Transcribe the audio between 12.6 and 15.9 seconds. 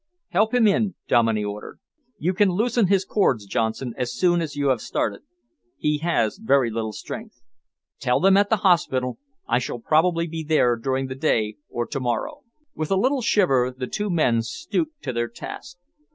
With a little shiver the two men stooped to their task.